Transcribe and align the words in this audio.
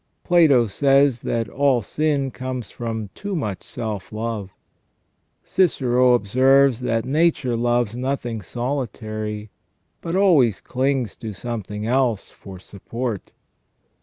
Plato 0.23 0.65
says, 0.65 1.21
that 1.21 1.47
"all 1.47 1.83
sin 1.83 2.31
comes 2.31 2.71
from 2.71 3.11
too 3.13 3.35
much 3.35 3.61
self 3.63 4.11
love 4.11 4.49
".f 4.49 4.53
Cicero 5.47 6.15
observes, 6.15 6.79
that" 6.79 7.05
Nature 7.21 7.55
loves 7.55 7.95
nothing 7.95 8.41
solitary, 8.41 9.51
but 10.01 10.15
always 10.15 10.59
clings 10.59 11.15
to 11.17 11.33
something 11.33 11.85
else 11.85 12.31
for 12.31 12.57
support". 12.57 13.29